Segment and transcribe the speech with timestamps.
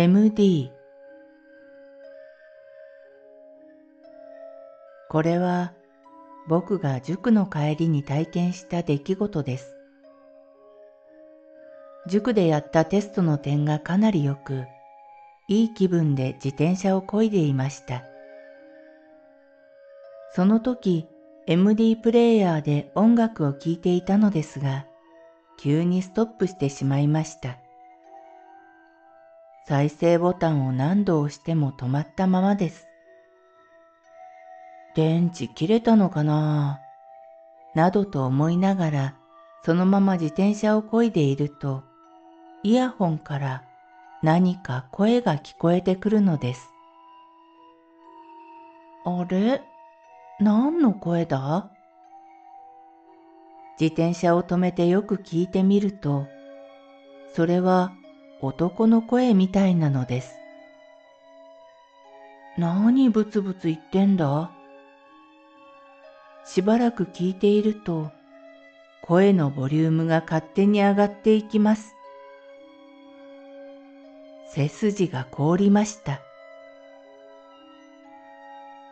[0.00, 0.70] MD
[5.08, 5.72] これは
[6.46, 9.74] 僕が塾の帰りに体験した出来事です。
[12.06, 14.66] 塾でやったテストの点がかなり良く、
[15.48, 18.04] いい気分で自転車を漕いでいました。
[20.32, 21.08] その時、
[21.48, 24.86] MD プレイヤーで音楽を聴いていたのですが、
[25.58, 27.58] 急にストップしてしまいました。
[29.68, 32.86] 再生ボタンを何度押しても止まったままです。
[34.94, 36.80] 電池切れたのかな？
[37.74, 39.14] などと思いながら
[39.66, 41.84] そのまま自転車を漕いでいると
[42.62, 43.62] イヤホンから
[44.22, 46.70] 何か声が聞こえてくるのです。
[49.04, 49.60] あれ？
[50.40, 51.68] 何の声だ？
[53.78, 56.26] 自転車を止めてよく聞いてみると、
[57.36, 57.92] それは
[58.40, 60.36] 男の声みたいなのです。
[62.56, 64.50] 何ブツブツ言ってんだ？
[66.44, 68.10] しばらく聞いていると、
[69.02, 71.94] 声のボリュームが勝手に上がっていきます。
[74.50, 76.20] 背筋が凍りました。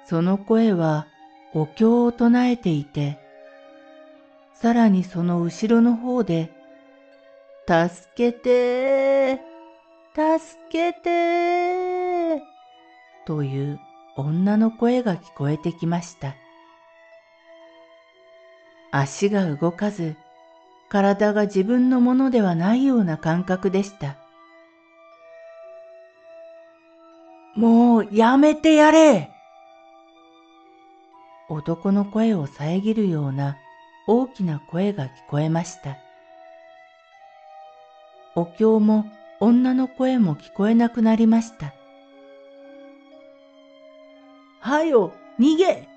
[0.06, 1.06] その声は
[1.54, 3.18] お経を唱えていて、
[4.54, 6.50] さらにその後ろの方で
[7.68, 9.40] 助けて
[10.14, 10.38] 助
[10.70, 12.40] けて
[13.26, 13.80] という
[14.16, 16.36] 女の声が聞こえてきました。
[18.92, 20.16] 足が動かず、
[20.88, 24.16] 体が自分のものではないような感覚でした。
[27.56, 29.30] もうやめてやれ
[31.48, 33.56] 男の声を遮るような
[34.06, 36.05] 大きな声が聞こえました。
[38.36, 39.06] お経も
[39.40, 41.72] 女の声も聞こえなくなりました。
[44.60, 45.88] はよ、逃げ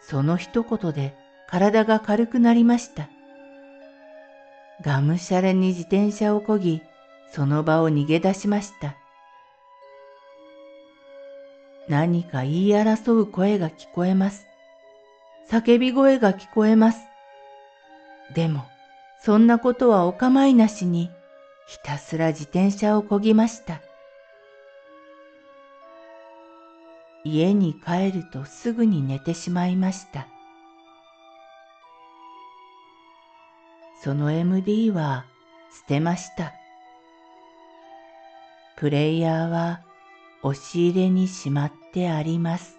[0.00, 1.14] その一言で
[1.48, 3.08] 体が軽くなりました。
[4.82, 6.82] がむしゃらに自転車をこぎ、
[7.32, 8.96] その場を逃げ出しました。
[11.88, 14.44] 何か言い争う声が聞こえます。
[15.48, 16.98] 叫び声が聞こえます。
[18.34, 18.64] でも、
[19.20, 21.10] そんなことはお構いなしに、
[21.66, 23.80] ひたすら自転車をこぎました。
[27.24, 30.28] 家に帰るとすぐに寝てしまいました。
[34.04, 35.24] その MD は
[35.80, 36.52] 捨てました。
[38.76, 39.80] プレイヤーは
[40.42, 42.78] 押し入れにしまってあります。